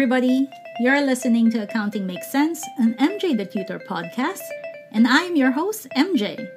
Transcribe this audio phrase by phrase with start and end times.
[0.00, 0.48] everybody.
[0.78, 4.40] You're listening to Accounting Makes Cents, an MJ the Tutor podcast,
[4.92, 6.48] and I am your host, MJ.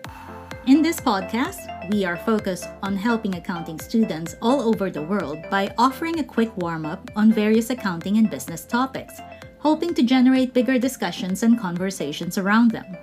[0.66, 1.60] In this podcast,
[1.92, 6.56] we are focused on helping accounting students all over the world by offering a quick
[6.56, 9.20] warm up on various accounting and business topics,
[9.60, 12.96] hoping to generate bigger discussions and conversations around them.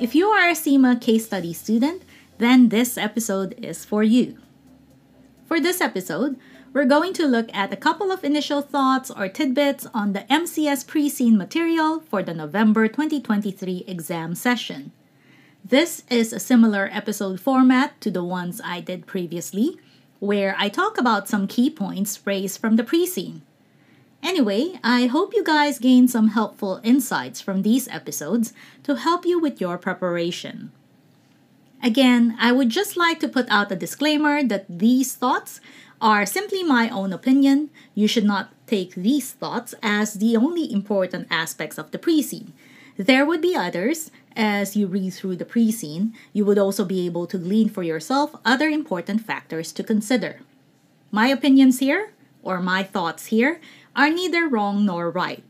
[0.00, 2.02] If you are a CIMA case study student,
[2.38, 4.36] then this episode is for you.
[5.46, 6.36] For this episode,
[6.72, 10.86] we're going to look at a couple of initial thoughts or tidbits on the MCS
[10.86, 14.90] pre-seen material for the November 2023 exam session.
[15.62, 19.76] This is a similar episode format to the ones I did previously,
[20.18, 23.42] where I talk about some key points raised from the pre-seen.
[24.22, 29.38] Anyway, I hope you guys gain some helpful insights from these episodes to help you
[29.38, 30.72] with your preparation.
[31.84, 35.60] Again, I would just like to put out a disclaimer that these thoughts
[36.00, 37.68] are simply my own opinion.
[37.94, 42.54] You should not take these thoughts as the only important aspects of the pre-seen.
[42.96, 44.10] There would be others.
[44.34, 48.34] As you read through the pre-seen, you would also be able to glean for yourself
[48.46, 50.40] other important factors to consider.
[51.12, 53.60] My opinions here, or my thoughts here,
[53.94, 55.44] are neither wrong nor right.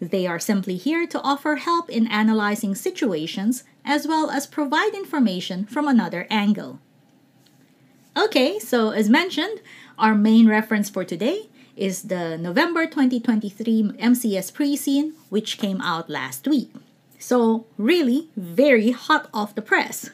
[0.00, 5.64] They are simply here to offer help in analyzing situations as well as provide information
[5.66, 6.78] from another angle.
[8.16, 9.60] Okay, so as mentioned,
[9.98, 16.46] our main reference for today is the November 2023 MCS pre-seen, which came out last
[16.48, 16.72] week.
[17.18, 20.10] So, really, very hot off the press.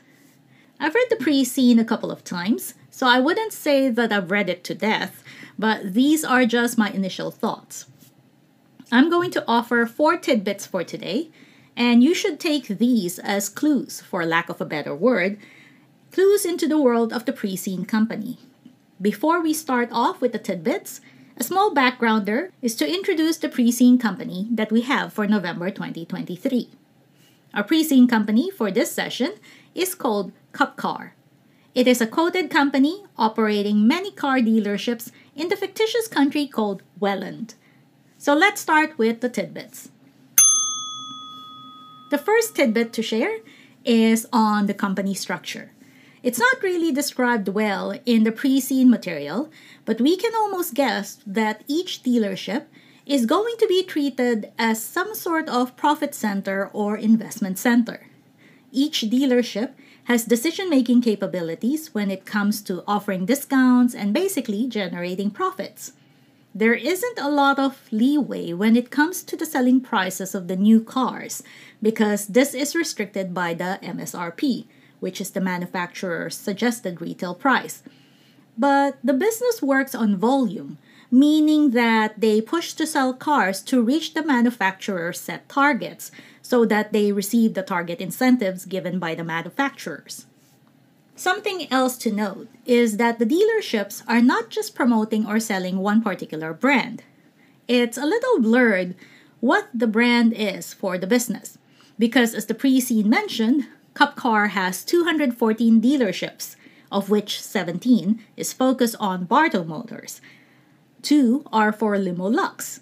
[0.78, 4.50] I've read the pre-seen a couple of times, so I wouldn't say that I've read
[4.50, 5.22] it to death,
[5.58, 7.86] but these are just my initial thoughts.
[8.94, 11.32] I'm going to offer four tidbits for today,
[11.76, 15.36] and you should take these as clues, for lack of a better word,
[16.12, 18.38] clues into the world of the pre-seen company.
[19.02, 21.00] Before we start off with the tidbits,
[21.36, 26.70] a small backgrounder is to introduce the pre-seen company that we have for November 2023.
[27.52, 29.32] Our pre-seen company for this session
[29.74, 31.10] is called Cupcar.
[31.74, 37.56] It is a quoted company operating many car dealerships in the fictitious country called Welland.
[38.24, 39.90] So let's start with the tidbits.
[42.08, 43.40] The first tidbit to share
[43.84, 45.72] is on the company structure.
[46.22, 49.50] It's not really described well in the pre seen material,
[49.84, 52.64] but we can almost guess that each dealership
[53.04, 58.06] is going to be treated as some sort of profit center or investment center.
[58.72, 59.72] Each dealership
[60.04, 65.92] has decision making capabilities when it comes to offering discounts and basically generating profits.
[66.56, 70.54] There isn't a lot of leeway when it comes to the selling prices of the
[70.54, 71.42] new cars
[71.82, 74.66] because this is restricted by the MSRP,
[75.00, 77.82] which is the manufacturer's suggested retail price.
[78.56, 80.78] But the business works on volume,
[81.10, 86.92] meaning that they push to sell cars to reach the manufacturer's set targets so that
[86.92, 90.26] they receive the target incentives given by the manufacturers.
[91.16, 96.02] Something else to note is that the dealerships are not just promoting or selling one
[96.02, 97.04] particular brand.
[97.68, 98.96] It's a little blurred
[99.40, 101.56] what the brand is for the business
[101.98, 106.56] because, as the pre seen mentioned, Cupcar has 214 dealerships,
[106.90, 110.20] of which 17 is focused on Bartow Motors.
[111.00, 112.80] Two are for Limo Lux.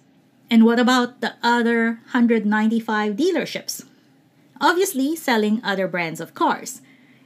[0.48, 3.84] And what about the other 195 dealerships?
[4.60, 6.80] Obviously, selling other brands of cars.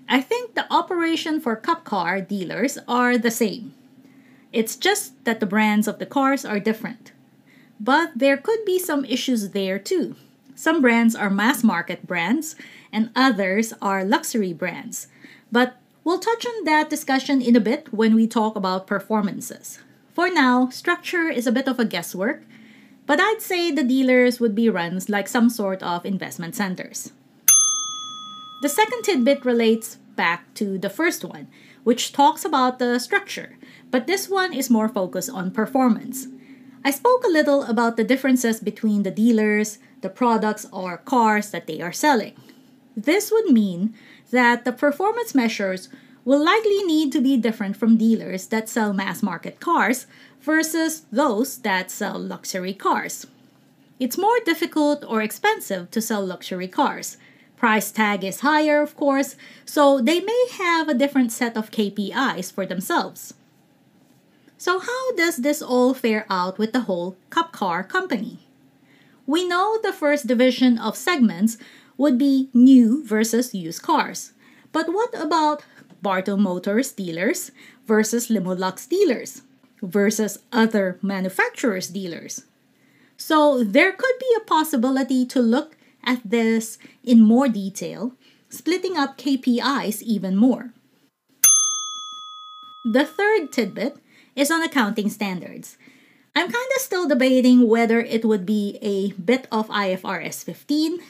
[0.08, 3.74] I think the operation for Cupcar dealers are the same.
[4.52, 7.12] It's just that the brands of the cars are different.
[7.80, 10.14] But there could be some issues there too.
[10.54, 12.56] Some brands are mass market brands,
[12.92, 15.08] and others are luxury brands.
[15.52, 19.80] But we'll touch on that discussion in a bit when we talk about performances.
[20.14, 22.42] For now, structure is a bit of a guesswork,
[23.04, 27.12] but I'd say the dealers would be run like some sort of investment centers.
[28.62, 31.48] The second tidbit relates back to the first one,
[31.84, 33.58] which talks about the structure,
[33.90, 36.26] but this one is more focused on performance.
[36.84, 41.66] I spoke a little about the differences between the dealers, the products or cars that
[41.66, 42.34] they are selling.
[42.96, 43.92] This would mean
[44.30, 45.90] that the performance measures
[46.24, 50.06] will likely need to be different from dealers that sell mass market cars
[50.40, 53.26] versus those that sell luxury cars.
[54.00, 57.16] It's more difficult or expensive to sell luxury cars.
[57.56, 62.52] Price tag is higher, of course, so they may have a different set of KPIs
[62.52, 63.34] for themselves.
[64.58, 68.46] So, how does this all fare out with the whole Cupcar company?
[69.26, 71.58] We know the first division of segments
[71.96, 74.32] would be new versus used cars.
[74.72, 75.64] But what about
[76.02, 77.50] Bartow Motors dealers
[77.86, 79.42] versus Limo Lux dealers
[79.82, 82.44] versus other manufacturers' dealers?
[83.16, 85.75] So there could be a possibility to look
[86.06, 88.14] at this in more detail,
[88.48, 90.72] splitting up KPIs even more.
[92.92, 93.98] The third tidbit
[94.36, 95.76] is on accounting standards.
[96.36, 101.00] I'm kind of still debating whether it would be a bit of IFRS 15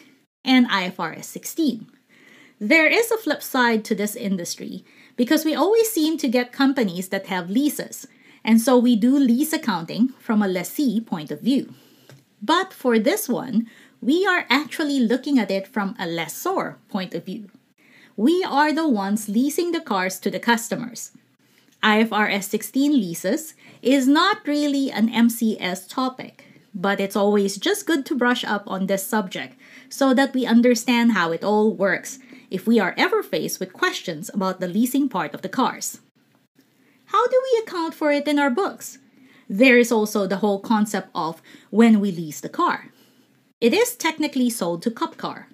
[0.45, 1.87] and IFRS 16.
[2.59, 4.85] There is a flip side to this industry
[5.17, 8.07] because we always seem to get companies that have leases,
[8.45, 11.75] and so we do lease accounting from a lessee point of view.
[12.41, 13.67] But for this one,
[14.07, 17.51] we are actually looking at it from a lessor point of view.
[18.17, 21.11] We are the ones leasing the cars to the customers.
[21.83, 28.15] IFRS 16 leases is not really an MCS topic, but it's always just good to
[28.15, 29.59] brush up on this subject
[29.89, 34.31] so that we understand how it all works if we are ever faced with questions
[34.33, 35.99] about the leasing part of the cars.
[37.07, 38.99] How do we account for it in our books?
[39.51, 42.93] There is also the whole concept of when we lease the car.
[43.59, 45.47] It is technically sold to Cupcar.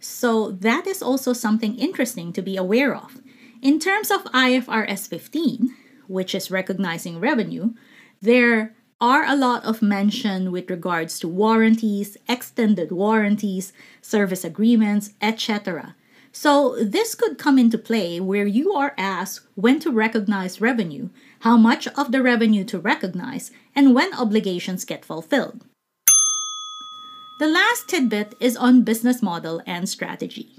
[0.00, 3.22] So that is also something interesting to be aware of.
[3.62, 5.74] In terms of IFRS 15,
[6.08, 7.72] which is recognizing revenue,
[8.20, 13.72] there are a lot of mention with regards to warranties, extended warranties,
[14.02, 15.96] service agreements, etc.
[16.32, 21.08] So, this could come into play where you are asked when to recognize revenue,
[21.40, 25.64] how much of the revenue to recognize, and when obligations get fulfilled.
[27.38, 30.58] The last tidbit is on business model and strategy.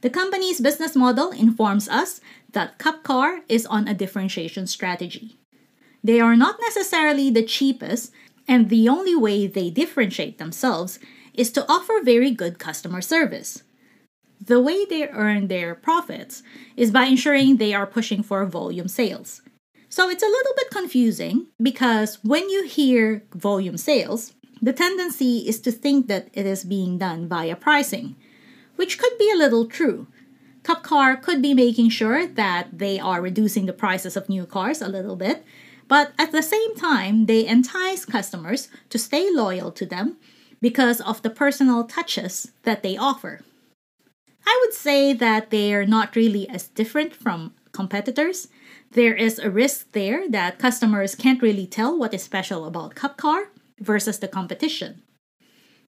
[0.00, 2.20] The company's business model informs us
[2.52, 5.36] that Cupcar is on a differentiation strategy.
[6.04, 8.12] They are not necessarily the cheapest,
[8.46, 11.00] and the only way they differentiate themselves
[11.32, 13.64] is to offer very good customer service.
[14.40, 16.44] The way they earn their profits
[16.76, 19.42] is by ensuring they are pushing for volume sales.
[19.88, 24.34] So it's a little bit confusing because when you hear volume sales,
[24.64, 28.16] the tendency is to think that it is being done via pricing,
[28.76, 30.06] which could be a little true.
[30.62, 34.88] Cupcar could be making sure that they are reducing the prices of new cars a
[34.88, 35.44] little bit,
[35.86, 40.16] but at the same time, they entice customers to stay loyal to them
[40.62, 43.42] because of the personal touches that they offer.
[44.46, 48.48] I would say that they're not really as different from competitors.
[48.92, 53.48] There is a risk there that customers can't really tell what is special about Cupcar
[53.80, 55.02] versus the competition.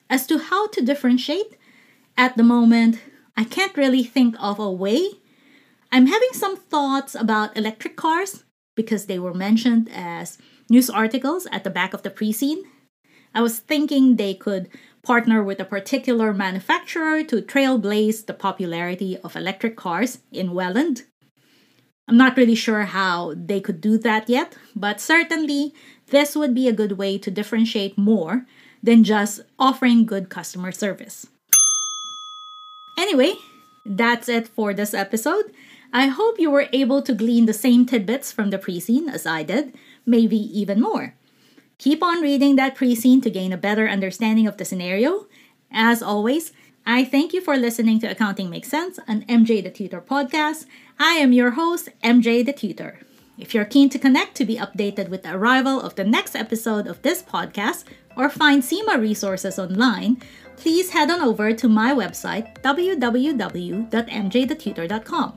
[0.09, 1.57] As to how to differentiate,
[2.17, 3.01] at the moment,
[3.37, 5.11] I can't really think of a way.
[5.93, 8.45] I'm having some thoughts about electric cars
[8.75, 10.39] because they were mentioned as
[10.71, 12.65] news articles at the back of the pre seen.
[13.35, 14.69] I was thinking they could
[15.03, 21.05] partner with a particular manufacturer to trailblaze the popularity of electric cars in Welland.
[22.09, 25.75] I'm not really sure how they could do that yet, but certainly
[26.09, 28.47] this would be a good way to differentiate more
[28.83, 31.27] than just offering good customer service.
[32.99, 33.35] Anyway,
[33.85, 35.53] that's it for this episode.
[35.93, 39.27] I hope you were able to glean the same tidbits from the pre seen as
[39.27, 39.75] I did,
[40.05, 41.15] maybe even more.
[41.79, 45.27] Keep on reading that pre seen to gain a better understanding of the scenario.
[45.71, 46.53] As always,
[46.87, 50.67] I thank you for listening to Accounting Makes Cents, an MJ the Tutor podcast.
[50.99, 53.06] I am your host, MJ the Tutor.
[53.39, 56.87] If you're keen to connect to be updated with the arrival of the next episode
[56.87, 57.85] of this podcast
[58.17, 60.23] or find CIMA resources online,
[60.57, 65.35] please head on over to my website, www.mjthetutor.com.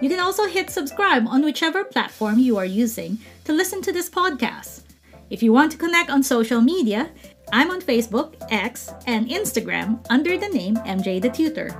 [0.00, 4.08] You can also hit subscribe on whichever platform you are using to listen to this
[4.08, 4.82] podcast.
[5.28, 7.10] If you want to connect on social media,
[7.52, 11.70] I'm on Facebook, X, and Instagram under the name MJ the Tutor.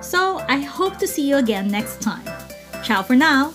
[0.00, 2.22] So I hope to see you again next time.
[2.84, 3.52] Ciao for now!